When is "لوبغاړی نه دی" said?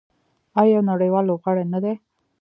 1.27-1.93